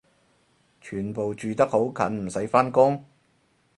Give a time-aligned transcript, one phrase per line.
[0.81, 3.05] 全部住得好近唔使返工？